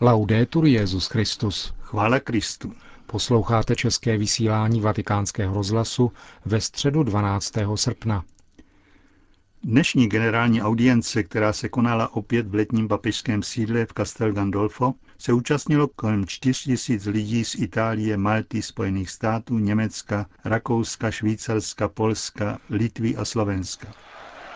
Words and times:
Laudetur 0.00 0.66
Jezus 0.66 1.06
Christus. 1.06 1.74
Chvála 1.80 2.20
Kristu. 2.20 2.72
Posloucháte 3.06 3.76
české 3.76 4.18
vysílání 4.18 4.80
Vatikánského 4.80 5.54
rozhlasu 5.54 6.12
ve 6.44 6.60
středu 6.60 7.02
12. 7.02 7.52
srpna. 7.74 8.24
Dnešní 9.62 10.08
generální 10.08 10.62
audience, 10.62 11.22
která 11.22 11.52
se 11.52 11.68
konala 11.68 12.14
opět 12.14 12.46
v 12.46 12.54
letním 12.54 12.88
papežském 12.88 13.42
sídle 13.42 13.86
v 13.86 13.92
Castel 13.96 14.32
Gandolfo, 14.32 14.94
se 15.18 15.32
účastnilo 15.32 15.88
kolem 15.88 16.26
4 16.26 16.76
000 16.90 17.02
lidí 17.06 17.44
z 17.44 17.54
Itálie, 17.54 18.16
Malty, 18.16 18.62
Spojených 18.62 19.10
států, 19.10 19.58
Německa, 19.58 20.26
Rakouska, 20.44 21.10
Švýcarska, 21.10 21.88
Polska, 21.88 22.58
Litvy 22.70 23.16
a 23.16 23.24
Slovenska. 23.24 23.88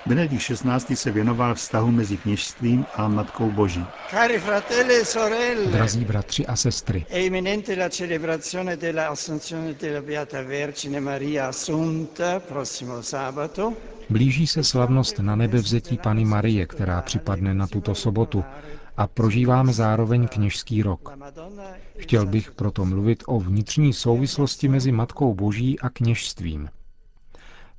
Benedikt 0.06 0.42
XVI. 0.42 0.96
se 0.96 1.10
věnoval 1.10 1.54
vztahu 1.54 1.90
mezi 1.90 2.16
kněžstvím 2.16 2.86
a 2.94 3.08
Matkou 3.08 3.50
Boží. 3.50 3.86
Cari 4.10 4.38
fratelli 4.38 4.94
e 4.94 5.04
sorelle, 5.04 5.66
Drazí 5.66 6.04
bratři 6.04 6.46
a 6.46 6.56
sestry, 6.56 7.06
è 7.08 7.18
imminente 7.18 7.76
la 7.76 7.88
celebrazione 7.88 8.76
della 8.76 9.08
Assunzione 9.08 9.74
della 9.80 10.00
Beata 10.00 10.42
Vergine 10.42 11.00
Maria 11.00 11.48
Assunta 11.48 12.40
prossimo 12.40 13.02
sabato. 13.02 13.72
Blíží 14.10 14.46
se 14.46 14.64
slavnost 14.64 15.18
na 15.18 15.36
nebe 15.36 15.58
vzetí 15.58 15.98
Pany 15.98 16.24
Marie, 16.24 16.66
která 16.66 17.02
připadne 17.02 17.54
na 17.54 17.66
tuto 17.66 17.94
sobotu 17.94 18.44
a 18.96 19.06
prožíváme 19.06 19.72
zároveň 19.72 20.28
kněžský 20.28 20.82
rok. 20.82 21.12
Chtěl 21.98 22.26
bych 22.26 22.50
proto 22.50 22.84
mluvit 22.84 23.22
o 23.26 23.40
vnitřní 23.40 23.92
souvislosti 23.92 24.68
mezi 24.68 24.92
Matkou 24.92 25.34
Boží 25.34 25.80
a 25.80 25.88
kněžstvím– 25.90 26.68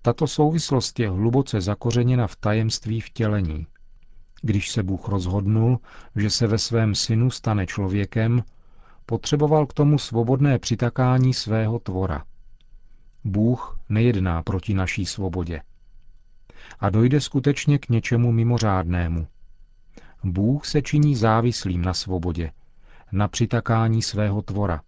tato 0.04 0.28
souvislost 0.28 1.00
je 1.00 1.10
hluboce 1.10 1.62
zakořeněna 1.62 2.28
v 2.28 2.36
tajemství 2.36 3.02
vtělení. 3.02 3.68
Když 4.42 4.72
se 4.72 4.84
Bůh 4.84 5.08
rozhodnul, 5.08 5.80
že 6.16 6.30
se 6.30 6.48
ve 6.48 6.58
svém 6.58 6.96
synu 6.96 7.32
stane 7.32 7.68
člověkem, 7.68 8.44
potřeboval 9.06 9.66
k 9.66 9.74
tomu 9.74 9.98
svobodné 9.98 10.60
přitakání 10.60 11.34
svého 11.34 11.80
tvora. 11.80 12.24
Bůh 13.24 13.80
nejedná 13.90 14.44
proti 14.44 14.74
naší 14.74 15.06
svobodě. 15.06 15.62
A 16.80 16.90
dojde 16.90 17.22
skutečně 17.22 17.80
k 17.80 17.90
něčemu 17.90 18.32
mimořádnému. 18.32 19.28
Bůh 20.24 20.66
se 20.66 20.82
činí 20.82 21.16
závislým 21.16 21.82
na 21.82 21.94
svobodě, 21.94 22.52
na 23.12 23.28
přitakání 23.28 24.02
svého 24.02 24.42
tvora. 24.42 24.82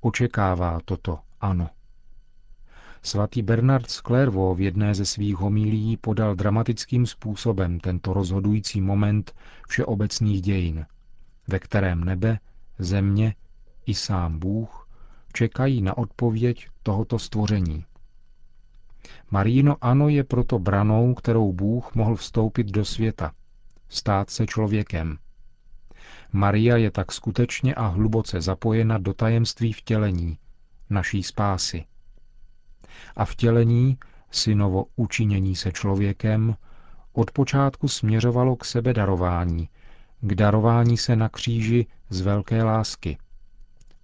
Očekává 0.00 0.80
toto, 0.84 1.18
ano. 1.40 1.68
Svatý 3.02 3.42
Bernard 3.42 3.90
z 3.90 4.00
Clairvaux 4.00 4.58
v 4.58 4.60
jedné 4.60 4.94
ze 4.94 5.06
svých 5.06 5.36
homílí 5.36 5.96
podal 5.96 6.34
dramatickým 6.34 7.06
způsobem 7.06 7.80
tento 7.80 8.12
rozhodující 8.12 8.80
moment 8.80 9.34
všeobecných 9.68 10.42
dějin, 10.42 10.86
ve 11.48 11.58
kterém 11.58 12.04
nebe, 12.04 12.38
země 12.78 13.34
i 13.86 13.94
sám 13.94 14.38
Bůh 14.38 14.88
čekají 15.32 15.82
na 15.82 15.98
odpověď 15.98 16.68
tohoto 16.82 17.18
stvoření. 17.18 17.84
Maríno 19.30 19.76
ano 19.80 20.08
je 20.08 20.24
proto 20.24 20.58
branou, 20.58 21.14
kterou 21.14 21.52
Bůh 21.52 21.94
mohl 21.94 22.16
vstoupit 22.16 22.66
do 22.66 22.84
světa, 22.84 23.32
stát 23.88 24.30
se 24.30 24.46
člověkem. 24.46 25.18
Maria 26.32 26.76
je 26.76 26.90
tak 26.90 27.12
skutečně 27.12 27.74
a 27.74 27.86
hluboce 27.86 28.40
zapojena 28.40 28.98
do 28.98 29.14
tajemství 29.14 29.72
vtělení, 29.72 30.38
naší 30.90 31.22
spásy 31.22 31.84
a 33.16 33.24
vtělení, 33.24 33.98
synovo 34.30 34.86
učinění 34.96 35.56
se 35.56 35.72
člověkem, 35.72 36.56
od 37.12 37.30
počátku 37.30 37.88
směřovalo 37.88 38.56
k 38.56 38.64
sebe 38.64 38.94
darování, 38.94 39.68
k 40.20 40.34
darování 40.34 40.96
se 40.96 41.16
na 41.16 41.28
kříži 41.28 41.86
z 42.10 42.20
velké 42.20 42.62
lásky, 42.62 43.18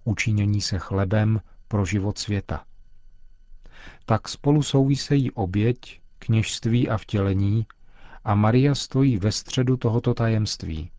učinění 0.03 0.61
se 0.61 0.79
chlebem 0.79 1.41
pro 1.67 1.85
život 1.85 2.17
světa. 2.17 2.63
Tak 4.05 4.29
spolu 4.29 4.63
souvisejí 4.63 5.31
oběť, 5.31 5.99
kněžství 6.19 6.89
a 6.89 6.97
vtělení 6.97 7.65
a 8.23 8.35
Maria 8.35 8.75
stojí 8.75 9.17
ve 9.17 9.31
středu 9.31 9.77
tohoto 9.77 10.13
tajemství. 10.13 10.91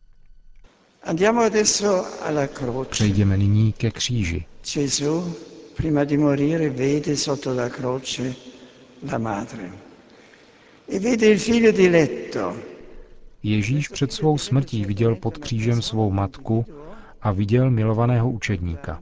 Přejdeme 2.91 3.37
nyní 3.37 3.73
ke 3.73 3.91
kříži 3.91 4.45
prima 5.77 6.05
di 6.05 6.17
morire 6.17 6.71
vede 6.71 7.17
sotto 7.17 7.53
la 7.53 7.69
croce 7.69 8.35
la 9.01 9.19
madre 9.19 9.71
e 10.87 10.99
vede 10.99 11.27
il 11.27 11.39
figlio 11.39 11.73
diletto. 11.73 12.57
Ježíš 13.43 13.89
před 13.89 14.13
svou 14.13 14.39
smrtí 14.39 14.85
viděl 14.85 15.17
pod 15.17 15.39
křížem 15.39 15.83
svou 15.83 16.11
matku 16.11 16.65
a 17.23 17.33
viděl 17.33 17.71
milovaného 17.71 18.31
učedníka. 18.31 19.01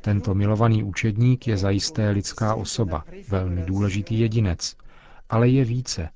Tento 0.00 0.34
milovaný 0.34 0.82
učedník 0.82 1.48
je 1.48 1.56
zajisté 1.56 2.10
lidská 2.10 2.54
osoba, 2.54 3.04
velmi 3.28 3.62
důležitý 3.62 4.20
jedinec, 4.20 4.76
ale 5.30 5.48
je 5.48 5.64
více. 5.64 6.08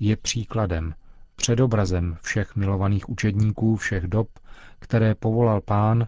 Je 0.00 0.16
příkladem, 0.16 0.94
předobrazem 1.36 2.16
všech 2.22 2.56
milovaných 2.56 3.08
učedníků 3.08 3.76
všech 3.76 4.04
dob, 4.04 4.28
které 4.78 5.14
povolal 5.14 5.60
pán, 5.60 6.06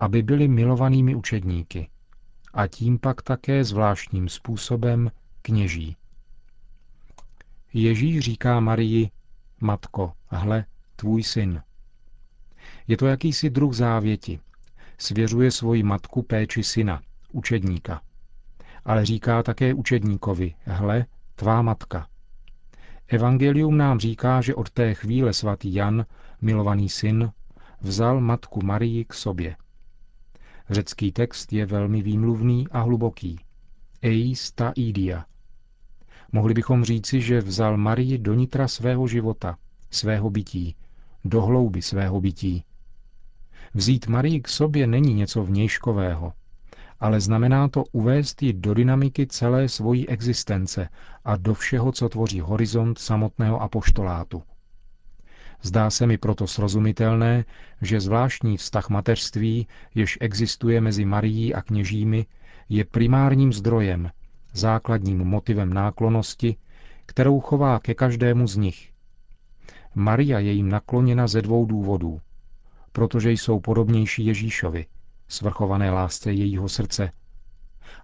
aby 0.00 0.22
byli 0.22 0.48
milovanými 0.48 1.14
učedníky 1.14 1.88
a 2.54 2.66
tím 2.66 2.98
pak 2.98 3.22
také 3.22 3.64
zvláštním 3.64 4.28
způsobem 4.28 5.10
kněží. 5.42 5.96
Ježíš 7.72 8.20
říká 8.20 8.60
Marii, 8.60 9.10
Matko, 9.60 10.12
hle, 10.26 10.64
tvůj 10.96 11.22
syn. 11.22 11.62
Je 12.88 12.96
to 12.96 13.06
jakýsi 13.06 13.50
druh 13.50 13.74
závěti. 13.74 14.40
Svěřuje 14.98 15.50
svoji 15.50 15.82
matku 15.82 16.22
péči 16.22 16.62
syna, 16.62 17.02
učedníka. 17.32 18.00
Ale 18.84 19.06
říká 19.06 19.42
také 19.42 19.74
učedníkovi, 19.74 20.54
hle, 20.64 21.06
tvá 21.34 21.62
matka. 21.62 22.08
Evangelium 23.08 23.76
nám 23.76 24.00
říká, 24.00 24.40
že 24.40 24.54
od 24.54 24.70
té 24.70 24.94
chvíle 24.94 25.32
svatý 25.32 25.74
Jan, 25.74 26.06
milovaný 26.40 26.88
syn, 26.88 27.32
vzal 27.80 28.20
matku 28.20 28.64
Marii 28.64 29.04
k 29.04 29.14
sobě. 29.14 29.56
Řecký 30.70 31.12
text 31.12 31.52
je 31.52 31.66
velmi 31.66 32.02
výmluvný 32.02 32.68
a 32.68 32.80
hluboký. 32.80 33.40
Eis 34.02 34.52
ta 34.52 34.72
idia. 34.76 35.24
Mohli 36.32 36.54
bychom 36.54 36.84
říci, 36.84 37.20
že 37.20 37.40
vzal 37.40 37.76
Marii 37.76 38.18
do 38.18 38.34
nitra 38.34 38.68
svého 38.68 39.06
života, 39.06 39.56
svého 39.90 40.30
bytí, 40.30 40.76
do 41.24 41.42
hlouby 41.42 41.82
svého 41.82 42.20
bytí. 42.20 42.64
Vzít 43.74 44.06
Marii 44.06 44.40
k 44.40 44.48
sobě 44.48 44.86
není 44.86 45.14
něco 45.14 45.44
vnějškového, 45.44 46.32
ale 47.00 47.20
znamená 47.20 47.68
to 47.68 47.84
uvést 47.92 48.42
ji 48.42 48.52
do 48.52 48.74
dynamiky 48.74 49.26
celé 49.26 49.68
svojí 49.68 50.08
existence 50.08 50.88
a 51.24 51.36
do 51.36 51.54
všeho, 51.54 51.92
co 51.92 52.08
tvoří 52.08 52.40
horizont 52.40 52.98
samotného 52.98 53.62
apoštolátu. 53.62 54.42
Zdá 55.64 55.90
se 55.90 56.06
mi 56.06 56.18
proto 56.18 56.46
srozumitelné, 56.46 57.44
že 57.82 58.00
zvláštní 58.00 58.56
vztah 58.56 58.88
mateřství, 58.88 59.66
jež 59.94 60.18
existuje 60.20 60.80
mezi 60.80 61.04
Marií 61.04 61.54
a 61.54 61.62
kněžími, 61.62 62.26
je 62.68 62.84
primárním 62.84 63.52
zdrojem, 63.52 64.10
základním 64.52 65.18
motivem 65.18 65.74
náklonosti, 65.74 66.56
kterou 67.06 67.40
chová 67.40 67.78
ke 67.78 67.94
každému 67.94 68.46
z 68.46 68.56
nich. 68.56 68.92
Maria 69.94 70.38
je 70.38 70.52
jim 70.52 70.68
nakloněna 70.68 71.26
ze 71.26 71.42
dvou 71.42 71.66
důvodů. 71.66 72.20
Protože 72.92 73.30
jsou 73.32 73.60
podobnější 73.60 74.26
Ježíšovi, 74.26 74.86
svrchované 75.28 75.90
lásce 75.90 76.32
jejího 76.32 76.68
srdce, 76.68 77.10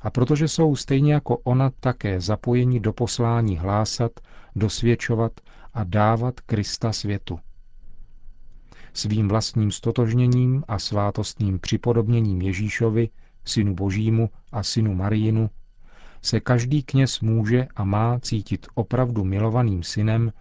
a 0.00 0.10
protože 0.10 0.48
jsou 0.48 0.76
stejně 0.76 1.14
jako 1.14 1.36
ona 1.36 1.70
také 1.80 2.20
zapojeni 2.20 2.80
do 2.80 2.92
poslání 2.92 3.58
hlásat, 3.58 4.12
dosvědčovat 4.56 5.32
a 5.74 5.84
dávat 5.84 6.40
Krista 6.40 6.92
světu. 6.92 7.38
Svým 8.92 9.28
vlastním 9.28 9.70
stotožněním 9.70 10.64
a 10.68 10.78
svátostným 10.78 11.58
připodobněním 11.58 12.42
Ježíšovi, 12.42 13.08
synu 13.44 13.74
Božímu 13.74 14.30
a 14.52 14.62
synu 14.62 14.94
Marijinu, 14.94 15.50
se 16.22 16.40
každý 16.40 16.82
kněz 16.82 17.20
může 17.20 17.66
a 17.76 17.84
má 17.84 18.18
cítit 18.20 18.66
opravdu 18.74 19.24
milovaným 19.24 19.82
synem 19.82 20.32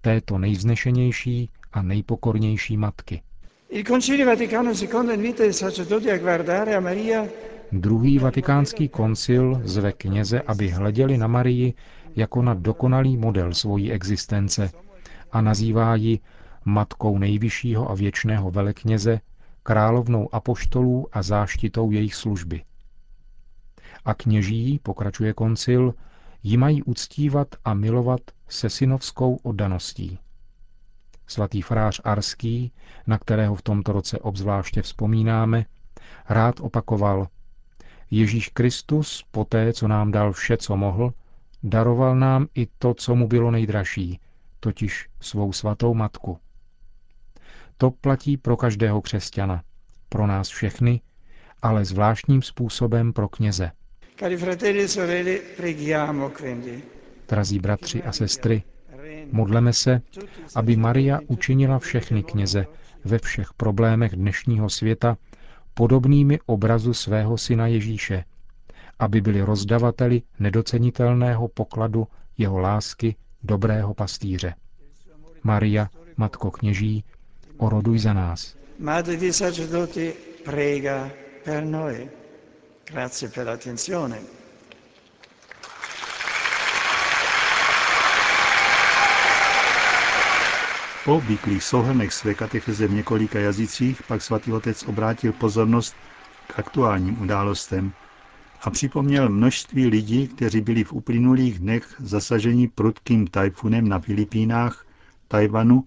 této 0.00 0.38
nejvznešenější 0.38 1.50
a 1.72 1.82
nejpokornější 1.82 2.76
matky. 2.76 3.22
Druhý 7.72 8.18
vatikánský 8.18 8.88
koncil 8.88 9.60
zve 9.64 9.92
kněze, 9.92 10.40
aby 10.40 10.68
hleděli 10.68 11.18
na 11.18 11.26
Marii 11.26 11.74
jako 12.16 12.42
na 12.42 12.54
dokonalý 12.54 13.16
model 13.16 13.54
svojí 13.54 13.92
existence 13.92 14.70
a 15.32 15.40
nazývá 15.40 15.94
ji 15.94 16.18
matkou 16.68 17.18
nejvyššího 17.18 17.90
a 17.90 17.94
věčného 17.94 18.50
velekněze, 18.50 19.20
královnou 19.62 20.34
apoštolů 20.34 21.06
a 21.12 21.22
záštitou 21.22 21.90
jejich 21.90 22.14
služby. 22.14 22.64
A 24.04 24.14
kněží, 24.14 24.80
pokračuje 24.82 25.32
koncil, 25.32 25.94
ji 26.42 26.56
mají 26.56 26.82
uctívat 26.82 27.48
a 27.64 27.74
milovat 27.74 28.20
se 28.48 28.70
synovskou 28.70 29.36
oddaností. 29.36 30.18
Svatý 31.26 31.62
farář 31.62 32.00
Arský, 32.04 32.72
na 33.06 33.18
kterého 33.18 33.54
v 33.54 33.62
tomto 33.62 33.92
roce 33.92 34.18
obzvláště 34.18 34.82
vzpomínáme, 34.82 35.66
rád 36.28 36.60
opakoval, 36.60 37.28
Ježíš 38.10 38.48
Kristus, 38.48 39.24
poté, 39.30 39.72
co 39.72 39.88
nám 39.88 40.10
dal 40.10 40.32
vše, 40.32 40.56
co 40.56 40.76
mohl, 40.76 41.12
daroval 41.62 42.16
nám 42.16 42.46
i 42.54 42.66
to, 42.78 42.94
co 42.94 43.14
mu 43.14 43.28
bylo 43.28 43.50
nejdražší, 43.50 44.20
totiž 44.60 45.08
svou 45.20 45.52
svatou 45.52 45.94
matku. 45.94 46.38
To 47.78 47.90
platí 47.90 48.36
pro 48.36 48.56
každého 48.56 49.00
křesťana, 49.00 49.62
pro 50.08 50.26
nás 50.26 50.48
všechny, 50.48 51.00
ale 51.62 51.84
zvláštním 51.84 52.42
způsobem 52.42 53.12
pro 53.12 53.28
kněze. 53.28 53.70
E 54.22 54.36
Drazí 57.28 57.58
bratři 57.58 58.02
a 58.02 58.12
sestry, 58.12 58.62
modleme 59.32 59.72
se, 59.72 60.00
aby 60.54 60.76
Maria 60.76 61.20
učinila 61.26 61.78
všechny 61.78 62.22
kněze 62.22 62.66
ve 63.04 63.18
všech 63.18 63.52
problémech 63.56 64.16
dnešního 64.16 64.70
světa 64.70 65.16
podobnými 65.74 66.38
obrazu 66.46 66.94
svého 66.94 67.38
syna 67.38 67.66
Ježíše, 67.66 68.24
aby 68.98 69.20
byli 69.20 69.42
rozdavateli 69.42 70.22
nedocenitelného 70.38 71.48
pokladu 71.48 72.06
jeho 72.38 72.58
lásky 72.58 73.16
dobrého 73.42 73.94
pastýře. 73.94 74.54
Maria, 75.42 75.88
Matko 76.16 76.50
kněží, 76.50 77.04
oroduj 77.58 77.98
za 77.98 78.12
nás. 78.12 78.56
Madre 78.78 79.16
di 79.16 79.32
sacerdoti, 79.32 80.14
prega 80.44 81.10
per 81.44 81.64
noi. 81.64 82.08
Grazie 82.90 83.28
per 83.28 83.44
l'attenzione. 83.46 84.18
Po 91.04 91.16
obvyklých 91.16 91.64
souhrnech 91.64 92.12
své 92.12 92.34
katecheze 92.34 92.86
v 92.86 92.92
několika 92.92 93.38
jazycích 93.38 94.02
pak 94.02 94.22
svatý 94.22 94.52
otec 94.52 94.82
obrátil 94.82 95.32
pozornost 95.32 95.94
k 96.46 96.58
aktuálním 96.58 97.22
událostem 97.22 97.92
a 98.62 98.70
připomněl 98.70 99.28
množství 99.28 99.86
lidí, 99.86 100.28
kteří 100.28 100.60
byli 100.60 100.84
v 100.84 100.92
uplynulých 100.92 101.58
dnech 101.58 101.94
zasaženi 101.98 102.68
prudkým 102.68 103.26
tajfunem 103.26 103.88
na 103.88 103.98
Filipínách, 103.98 104.86
Tajvanu 105.28 105.84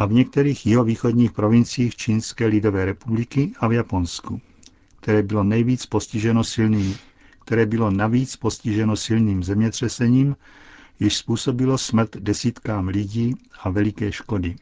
a 0.00 0.06
v 0.06 0.12
některých 0.12 0.66
jihovýchodních 0.66 1.32
provinciích 1.32 1.96
Čínské 1.96 2.46
lidové 2.46 2.84
republiky 2.84 3.52
a 3.58 3.68
v 3.68 3.72
Japonsku, 3.72 4.40
které 5.00 5.22
bylo 5.22 5.44
nejvíc 5.44 5.86
postiženo 5.86 6.44
silným, 6.44 6.96
které 7.44 7.66
bylo 7.66 7.90
navíc 7.90 8.36
postiženo 8.36 8.96
silným 8.96 9.42
zemětřesením, 9.44 10.36
jež 11.00 11.16
způsobilo 11.16 11.78
smrt 11.78 12.16
desítkám 12.16 12.88
lidí 12.88 13.34
a 13.62 13.70
veliké 13.70 14.12
škody. 14.12 14.56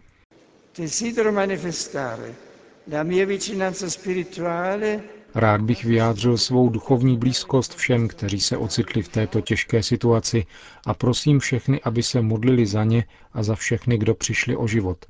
Rád 5.35 5.61
bych 5.61 5.85
vyjádřil 5.85 6.39
svou 6.39 6.69
duchovní 6.69 7.19
blízkost 7.19 7.75
všem, 7.75 8.09
kteří 8.09 8.41
se 8.41 8.57
ocitli 8.57 9.03
v 9.03 9.09
této 9.09 9.41
těžké 9.41 9.83
situaci 9.83 10.47
a 10.87 10.95
prosím 10.95 11.39
všechny, 11.39 11.81
aby 11.83 12.03
se 12.03 12.23
modlili 12.23 12.67
za 12.67 12.85
ně 12.85 13.05
a 13.33 13.43
za 13.43 13.55
všechny, 13.55 13.99
kdo 13.99 14.15
přišli 14.15 14.57
o 14.57 14.67
život. 14.67 15.07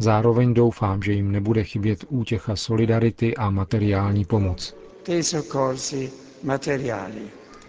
Zároveň 0.00 0.54
doufám, 0.54 1.02
že 1.02 1.12
jim 1.12 1.32
nebude 1.32 1.64
chybět 1.64 2.04
útěcha 2.08 2.56
solidarity 2.56 3.36
a 3.36 3.50
materiální 3.50 4.24
pomoc. 4.24 4.76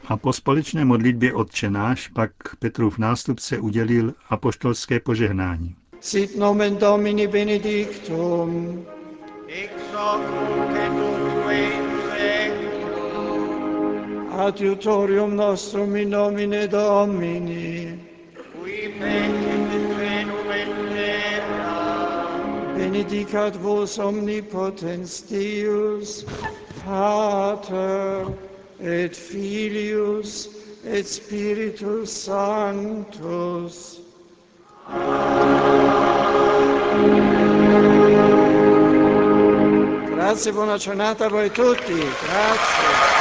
A 0.07 0.17
po 0.17 0.33
společné 0.33 0.85
modlitbě 0.85 1.33
Otčenáš 1.33 2.07
pak 2.07 2.31
Petrův 2.59 2.97
nástupce 2.97 3.59
udělil 3.59 4.13
apoštolské 4.29 4.99
požehnání. 4.99 5.75
Sit 5.99 6.37
nomen 6.37 6.77
Domini 6.77 7.27
benedictum, 7.27 8.81
ex 9.47 9.73
hoc 9.93 10.21
et 10.75 10.91
in 11.51 11.83
seculum, 12.17 13.49
adiutorium 14.39 15.35
nostrum 15.35 15.95
in 15.95 16.09
nomine 16.09 16.67
Domini, 16.67 17.99
qui 18.61 18.93
benedicat 22.91 23.55
vos 23.55 23.97
omnipotens 23.97 25.21
Deus, 25.21 26.25
Pater, 26.83 28.27
et 28.81 29.15
Filius 29.15 30.49
et 30.83 31.07
Spiritus 31.07 32.11
Sanctus. 32.11 33.99
Grazie, 40.15 40.51
buona 40.51 40.77
giornata 40.77 41.25
a 41.25 41.29
voi 41.29 41.49
tutti. 41.51 41.93
Grazie. 41.93 43.20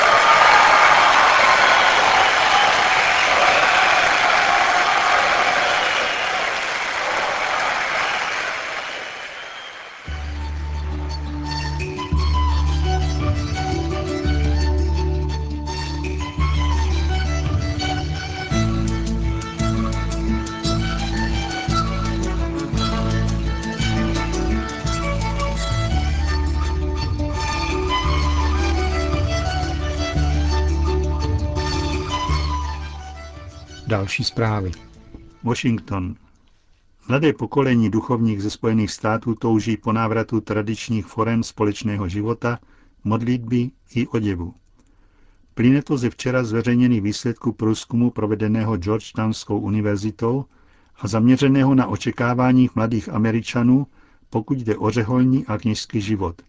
Další 34.01 34.25
zprávy. 34.25 34.71
Washington. 35.43 36.15
Mladé 37.09 37.33
pokolení 37.33 37.91
duchovních 37.91 38.43
ze 38.43 38.51
Spojených 38.51 38.91
států 38.91 39.35
touží 39.35 39.77
po 39.77 39.93
návratu 39.93 40.41
tradičních 40.41 41.07
forem 41.07 41.43
společného 41.43 42.09
života, 42.09 42.59
modlitby 43.05 43.71
i 43.95 44.07
oděvu. 44.07 44.55
Plyne 45.55 45.83
to 45.83 45.99
ze 45.99 46.11
včera 46.11 46.45
zveřejněných 46.45 47.03
výsledků 47.03 47.53
průzkumu 47.53 48.11
provedeného 48.11 48.77
Georgetownskou 48.77 49.59
univerzitou 49.59 50.45
a 51.01 51.09
zaměřeného 51.09 51.75
na 51.75 51.87
očekáváních 51.87 52.75
mladých 52.77 53.09
Američanů, 53.09 53.87
pokud 54.31 54.59
jde 54.59 54.77
o 54.77 54.91
řeholní 54.91 55.47
a 55.47 55.59
kněžský 55.59 56.01
život. 56.01 56.43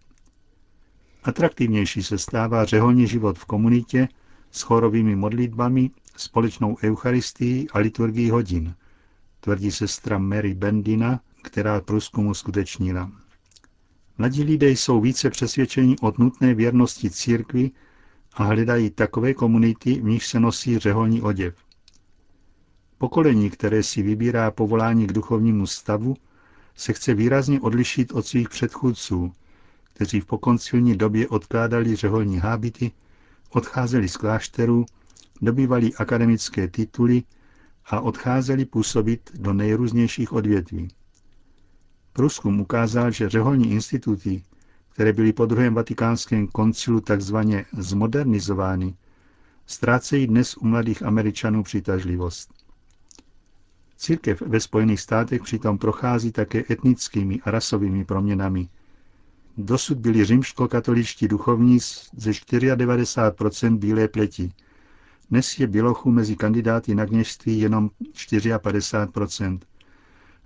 Atraktivnější 1.23 2.03
se 2.03 2.17
stává 2.17 2.65
řeholní 2.65 3.07
život 3.07 3.39
v 3.39 3.45
komunitě 3.45 4.07
s 4.51 4.61
chorovými 4.61 5.15
modlitbami 5.15 5.91
společnou 6.17 6.77
eucharistii 6.83 7.67
a 7.73 7.79
liturgii 7.79 8.29
hodin, 8.29 8.75
tvrdí 9.39 9.71
sestra 9.71 10.17
Mary 10.17 10.53
Bendina, 10.53 11.19
která 11.43 11.81
průzkum 11.81 12.33
skutečnila. 12.33 13.11
Mladí 14.17 14.43
lidé 14.43 14.69
jsou 14.69 15.01
více 15.01 15.29
přesvědčeni 15.29 15.95
o 16.01 16.13
nutné 16.17 16.53
věrnosti 16.53 17.09
církvi 17.09 17.71
a 18.33 18.43
hledají 18.43 18.89
takové 18.89 19.33
komunity, 19.33 19.93
v 20.01 20.03
nich 20.03 20.25
se 20.25 20.39
nosí 20.39 20.79
řeholní 20.79 21.21
oděv. 21.21 21.55
Pokolení, 22.97 23.49
které 23.49 23.83
si 23.83 24.01
vybírá 24.01 24.51
povolání 24.51 25.07
k 25.07 25.13
duchovnímu 25.13 25.67
stavu, 25.67 26.15
se 26.75 26.93
chce 26.93 27.13
výrazně 27.13 27.61
odlišit 27.61 28.11
od 28.11 28.25
svých 28.25 28.49
předchůdců, 28.49 29.31
kteří 29.93 30.19
v 30.21 30.25
pokoncilní 30.25 30.95
době 30.97 31.27
odkládali 31.27 31.95
řeholní 31.95 32.37
hábity, 32.37 32.91
odcházeli 33.49 34.09
z 34.09 34.17
klášterů 34.17 34.85
dobývali 35.41 35.93
akademické 35.93 36.67
tituly 36.67 37.23
a 37.85 37.99
odcházeli 37.99 38.65
působit 38.65 39.31
do 39.33 39.53
nejrůznějších 39.53 40.33
odvětví. 40.33 40.87
Průzkum 42.13 42.59
ukázal, 42.59 43.11
že 43.11 43.29
řeholní 43.29 43.71
instituty, 43.71 44.43
které 44.89 45.13
byly 45.13 45.33
po 45.33 45.45
druhém 45.45 45.73
vatikánském 45.73 46.47
koncilu 46.47 47.01
takzvaně 47.01 47.65
zmodernizovány, 47.77 48.95
ztrácejí 49.65 50.27
dnes 50.27 50.57
u 50.57 50.67
mladých 50.67 51.03
Američanů 51.03 51.63
přitažlivost. 51.63 52.53
Církev 53.97 54.41
ve 54.41 54.59
Spojených 54.59 55.01
státech 55.01 55.41
přitom 55.41 55.77
prochází 55.77 56.31
také 56.31 56.63
etnickými 56.69 57.41
a 57.43 57.51
rasovými 57.51 58.05
proměnami. 58.05 58.69
Dosud 59.57 59.97
byli 59.97 60.25
římskokatoličtí 60.25 61.27
duchovní 61.27 61.79
ze 62.17 62.31
94% 62.31 63.77
bílé 63.77 64.07
pleti, 64.07 64.51
dnes 65.31 65.59
je 65.59 65.67
Bělochů 65.67 66.11
mezi 66.11 66.35
kandidáty 66.35 66.95
na 66.95 67.05
kněžství 67.05 67.59
jenom 67.59 67.89
54% 68.13 69.59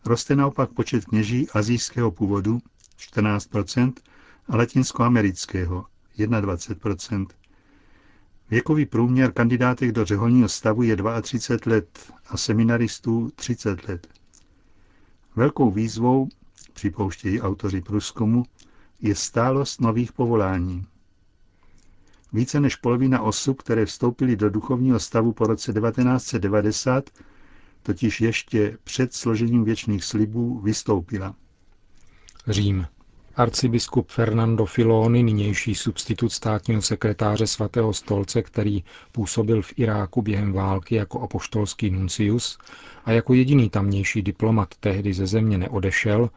Roste 0.06 0.36
naopak 0.36 0.70
počet 0.70 1.06
kněží 1.06 1.50
azijského 1.50 2.12
původu 2.12 2.60
14% 3.00 3.94
a 4.48 4.58
latinskoamerického 4.58 5.86
21% 6.18 7.26
Věkový 8.50 8.86
průměr 8.86 9.32
kandidátek 9.32 9.92
do 9.92 10.06
řeholního 10.06 10.50
stavu 10.50 10.84
je 10.84 10.98
32 11.22 11.76
let 11.76 12.12
a 12.28 12.38
seminaristů 12.38 13.32
30 13.36 13.88
let. 13.88 14.08
Velkou 15.36 15.72
výzvou 15.72 16.30
připouštějí 16.74 17.42
autoři 17.42 17.82
průzkumu, 17.82 18.44
je 19.02 19.16
stálost 19.16 19.82
nových 19.82 20.12
povolání. 20.14 20.86
Více 22.34 22.60
než 22.60 22.76
polovina 22.76 23.22
osob, 23.22 23.62
které 23.62 23.86
vstoupily 23.86 24.36
do 24.36 24.50
duchovního 24.50 25.00
stavu 25.00 25.34
po 25.34 25.44
roce 25.48 25.74
1990, 25.74 27.10
totiž 27.84 28.22
ještě 28.22 28.78
před 28.84 29.14
složením 29.14 29.64
věčných 29.64 30.04
slibů 30.04 30.60
vystoupila. 30.60 31.36
Řím. 32.48 32.88
Arcibiskup 33.38 34.10
Fernando 34.12 34.66
Filoni, 34.66 35.24
nynější 35.24 35.76
substitut 35.76 36.30
státního 36.30 36.82
sekretáře 36.82 37.48
svatého 37.48 37.94
stolce, 37.94 38.42
který 38.42 38.84
působil 39.12 39.62
v 39.62 39.74
Iráku 39.76 40.22
během 40.22 40.54
války 40.54 40.96
jako 40.96 41.22
apoštolský 41.22 41.90
nuncius 41.90 42.58
a 43.06 43.12
jako 43.12 43.34
jediný 43.34 43.70
tamnější 43.70 44.22
diplomat 44.22 44.76
tehdy 44.80 45.14
ze 45.14 45.28
země 45.28 45.58
neodešel, 45.58 46.30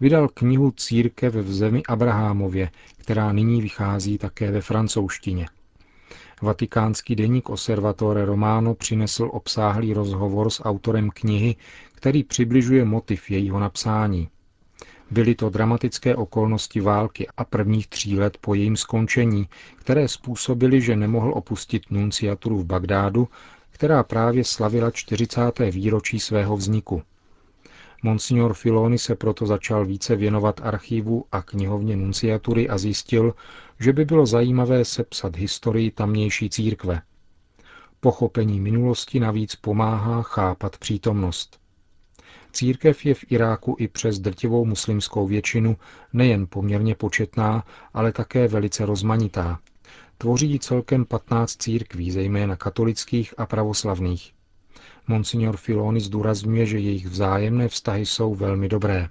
vydal 0.00 0.28
knihu 0.28 0.70
Církev 0.70 1.34
v 1.34 1.52
zemi 1.52 1.82
Abrahámově, 1.88 2.70
která 2.96 3.32
nyní 3.32 3.62
vychází 3.62 4.18
také 4.18 4.50
ve 4.50 4.60
francouzštině. 4.60 5.46
Vatikánský 6.42 7.16
deník 7.16 7.50
Osservatore 7.50 8.24
Romano 8.24 8.74
přinesl 8.74 9.28
obsáhlý 9.32 9.94
rozhovor 9.94 10.50
s 10.50 10.64
autorem 10.64 11.10
knihy, 11.10 11.56
který 11.92 12.24
přibližuje 12.24 12.84
motiv 12.84 13.30
jejího 13.30 13.60
napsání. 13.60 14.28
Byly 15.10 15.34
to 15.34 15.50
dramatické 15.50 16.16
okolnosti 16.16 16.80
války 16.80 17.28
a 17.36 17.44
prvních 17.44 17.86
tří 17.86 18.18
let 18.18 18.38
po 18.40 18.54
jejím 18.54 18.76
skončení, 18.76 19.48
které 19.76 20.08
způsobily, 20.08 20.80
že 20.80 20.96
nemohl 20.96 21.32
opustit 21.34 21.90
nunciaturu 21.90 22.58
v 22.58 22.64
Bagdádu, 22.64 23.28
která 23.70 24.02
právě 24.02 24.44
slavila 24.44 24.90
40. 24.90 25.40
výročí 25.70 26.20
svého 26.20 26.56
vzniku. 26.56 27.02
Monsignor 28.02 28.54
Filoni 28.54 28.98
se 28.98 29.14
proto 29.14 29.46
začal 29.46 29.86
více 29.86 30.16
věnovat 30.16 30.60
archivu 30.64 31.24
a 31.32 31.42
knihovně 31.42 31.96
nunciatury 31.96 32.68
a 32.68 32.78
zjistil, 32.78 33.34
že 33.80 33.92
by 33.92 34.04
bylo 34.04 34.26
zajímavé 34.26 34.84
sepsat 34.84 35.36
historii 35.36 35.90
tamnější 35.90 36.50
církve. 36.50 37.02
Pochopení 38.00 38.60
minulosti 38.60 39.20
navíc 39.20 39.54
pomáhá 39.54 40.22
chápat 40.22 40.78
přítomnost. 40.78 41.60
Církev 42.52 43.06
je 43.06 43.14
v 43.14 43.24
Iráku 43.28 43.76
i 43.78 43.88
přes 43.88 44.18
drtivou 44.18 44.64
muslimskou 44.64 45.26
většinu 45.26 45.76
nejen 46.12 46.46
poměrně 46.46 46.94
početná, 46.94 47.64
ale 47.94 48.12
také 48.12 48.48
velice 48.48 48.86
rozmanitá. 48.86 49.58
Tvoří 50.18 50.58
celkem 50.58 51.04
15 51.04 51.56
církví, 51.56 52.10
zejména 52.10 52.56
katolických 52.56 53.34
a 53.38 53.46
pravoslavných. 53.46 54.32
Monsignor 55.10 55.56
Filoni 55.56 56.00
zdůrazňuje, 56.00 56.66
že 56.66 56.78
jejich 56.78 57.06
vzájemné 57.06 57.68
vztahy 57.68 58.06
jsou 58.06 58.34
velmi 58.34 58.68
dobré. 58.68 59.08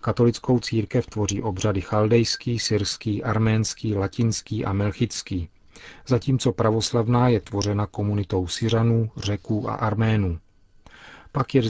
Katolickou 0.00 0.58
církev 0.60 1.06
tvoří 1.06 1.42
obřady 1.42 1.80
chaldejský, 1.80 2.58
syrský, 2.58 3.24
arménský, 3.24 3.94
latinský 3.94 4.64
a 4.64 4.72
melchický, 4.72 5.48
zatímco 6.06 6.52
pravoslavná 6.52 7.28
je 7.28 7.40
tvořena 7.40 7.86
komunitou 7.86 8.46
Syřanů, 8.46 9.10
Řeků 9.16 9.70
a 9.70 9.74
Arménů. 9.74 10.38
Pak 11.32 11.54
je, 11.54 11.62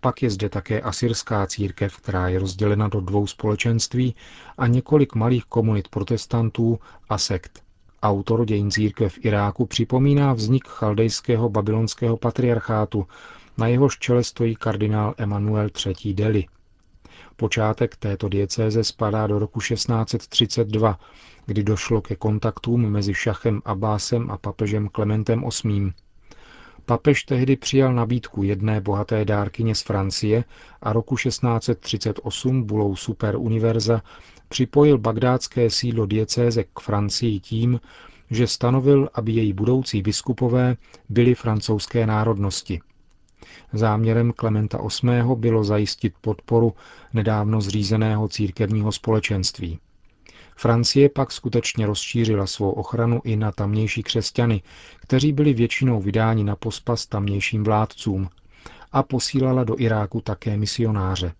pak 0.00 0.22
je 0.22 0.30
zde 0.30 0.48
také 0.48 0.80
asyrská 0.80 1.46
církev, 1.46 1.96
která 1.96 2.28
je 2.28 2.38
rozdělena 2.38 2.88
do 2.88 3.00
dvou 3.00 3.26
společenství 3.26 4.14
a 4.58 4.66
několik 4.66 5.14
malých 5.14 5.44
komunit 5.44 5.88
protestantů 5.88 6.78
a 7.08 7.18
sekt. 7.18 7.65
Autor 8.02 8.44
dějin 8.44 8.70
v 9.08 9.24
Iráku 9.24 9.66
připomíná 9.66 10.32
vznik 10.32 10.66
chaldejského 10.66 11.48
babylonského 11.48 12.16
patriarchátu, 12.16 13.06
na 13.58 13.66
jehož 13.66 13.98
čele 13.98 14.24
stojí 14.24 14.56
kardinál 14.56 15.14
Emanuel 15.18 15.68
III. 15.86 16.14
Deli. 16.14 16.44
Počátek 17.36 17.96
této 17.96 18.28
diecéze 18.28 18.84
spadá 18.84 19.26
do 19.26 19.38
roku 19.38 19.60
1632, 19.60 20.98
kdy 21.46 21.62
došlo 21.62 22.00
ke 22.00 22.16
kontaktům 22.16 22.90
mezi 22.90 23.14
šachem 23.14 23.62
Abbásem 23.64 24.30
a 24.30 24.36
papežem 24.36 24.88
Klementem 24.88 25.44
VIII. 25.64 25.92
Papež 26.86 27.24
tehdy 27.24 27.56
přijal 27.56 27.94
nabídku 27.94 28.42
jedné 28.42 28.80
bohaté 28.80 29.24
dárkyně 29.24 29.74
z 29.74 29.82
Francie 29.82 30.44
a 30.82 30.92
roku 30.92 31.16
1638 31.16 32.62
bulou 32.62 32.96
Super 32.96 33.36
Univerza 33.36 34.02
připojil 34.48 34.98
bagdátské 34.98 35.70
sídlo 35.70 36.06
diecéze 36.06 36.64
k 36.64 36.80
Francii 36.80 37.40
tím, 37.40 37.80
že 38.30 38.46
stanovil, 38.46 39.08
aby 39.14 39.32
její 39.32 39.52
budoucí 39.52 40.02
biskupové 40.02 40.76
byli 41.08 41.34
francouzské 41.34 42.06
národnosti. 42.06 42.80
Záměrem 43.72 44.32
Klementa 44.32 44.78
VIII. 45.02 45.22
bylo 45.34 45.64
zajistit 45.64 46.14
podporu 46.20 46.74
nedávno 47.12 47.60
zřízeného 47.60 48.28
církevního 48.28 48.92
společenství. 48.92 49.78
Francie 50.56 51.08
pak 51.08 51.32
skutečně 51.32 51.86
rozšířila 51.86 52.46
svou 52.46 52.70
ochranu 52.70 53.20
i 53.24 53.36
na 53.36 53.52
tamnější 53.52 54.02
křesťany, 54.02 54.62
kteří 55.00 55.32
byli 55.32 55.54
většinou 55.54 56.00
vydáni 56.00 56.44
na 56.44 56.56
pospas 56.56 57.06
tamnějším 57.06 57.64
vládcům 57.64 58.28
a 58.92 59.02
posílala 59.02 59.64
do 59.64 59.80
Iráku 59.80 60.20
také 60.20 60.56
misionáře. 60.56 61.32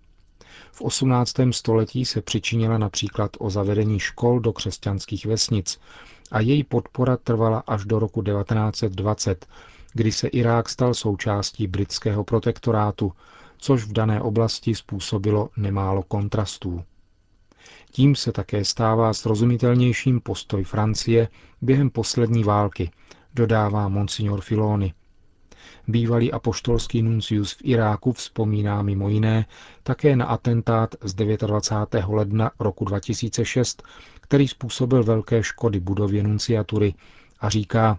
V 0.72 0.82
18. 0.82 1.34
století 1.50 2.04
se 2.04 2.22
přičinila 2.22 2.78
například 2.78 3.30
o 3.38 3.50
zavedení 3.50 3.98
škol 4.00 4.40
do 4.40 4.52
křesťanských 4.52 5.26
vesnic 5.26 5.80
a 6.30 6.40
její 6.40 6.64
podpora 6.64 7.16
trvala 7.16 7.62
až 7.66 7.84
do 7.84 7.98
roku 7.98 8.22
1920, 8.22 9.46
kdy 9.92 10.12
se 10.12 10.28
Irák 10.28 10.68
stal 10.68 10.94
součástí 10.94 11.66
britského 11.66 12.24
protektorátu, 12.24 13.12
což 13.58 13.84
v 13.84 13.92
dané 13.92 14.20
oblasti 14.20 14.74
způsobilo 14.74 15.48
nemálo 15.56 16.02
kontrastů. 16.02 16.82
Tím 17.90 18.14
se 18.14 18.32
také 18.32 18.64
stává 18.64 19.12
srozumitelnějším 19.14 20.20
postoj 20.20 20.64
Francie 20.64 21.28
během 21.62 21.90
poslední 21.90 22.44
války, 22.44 22.90
dodává 23.34 23.88
monsignor 23.88 24.40
Filoni. 24.40 24.94
Bývalý 25.88 26.32
apoštolský 26.32 27.02
nuncius 27.02 27.52
v 27.52 27.60
Iráku 27.64 28.12
vzpomíná 28.12 28.82
mimo 28.82 29.08
jiné 29.08 29.46
také 29.82 30.16
na 30.16 30.24
atentát 30.24 30.94
z 31.02 31.14
29. 31.14 32.04
ledna 32.08 32.50
roku 32.60 32.84
2006, 32.84 33.82
který 34.20 34.48
způsobil 34.48 35.04
velké 35.04 35.42
škody 35.42 35.80
budově 35.80 36.22
nunciatury 36.22 36.94
a 37.40 37.48
říká, 37.48 37.98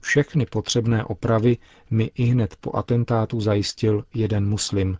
všechny 0.00 0.46
potřebné 0.46 1.04
opravy 1.04 1.56
mi 1.90 2.10
i 2.14 2.24
hned 2.24 2.56
po 2.60 2.76
atentátu 2.76 3.40
zajistil 3.40 4.04
jeden 4.14 4.48
muslim, 4.48 4.98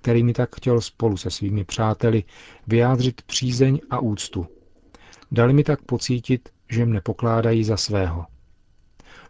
který 0.00 0.22
mi 0.22 0.32
tak 0.32 0.56
chtěl 0.56 0.80
spolu 0.80 1.16
se 1.16 1.30
svými 1.30 1.64
přáteli 1.64 2.24
vyjádřit 2.66 3.22
přízeň 3.22 3.80
a 3.90 3.98
úctu. 3.98 4.46
Dali 5.32 5.52
mi 5.52 5.64
tak 5.64 5.82
pocítit, 5.82 6.48
že 6.68 6.86
mne 6.86 7.00
pokládají 7.00 7.64
za 7.64 7.76
svého. 7.76 8.26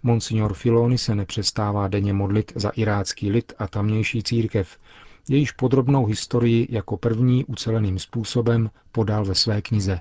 Monsignor 0.02 0.54
Filoni 0.54 0.98
se 0.98 1.14
nepřestává 1.14 1.88
denně 1.88 2.12
modlit 2.12 2.52
za 2.54 2.68
irácký 2.68 3.30
lid 3.30 3.52
a 3.58 3.66
tamnější 3.68 4.22
církev, 4.22 4.76
jejíž 5.28 5.52
podrobnou 5.52 6.06
historii 6.06 6.68
jako 6.70 6.96
první 6.96 7.44
uceleným 7.44 7.98
způsobem 7.98 8.70
podal 8.92 9.24
ve 9.24 9.34
své 9.34 9.62
knize. 9.62 10.00